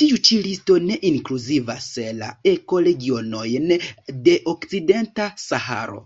Tiu 0.00 0.18
ĉi 0.28 0.36
listo 0.46 0.76
ne 0.90 0.98
inkluzivas 1.10 1.88
la 2.20 2.28
ekoregionojn 2.52 3.68
de 4.30 4.38
Okcidenta 4.54 5.28
Saharo. 5.48 6.00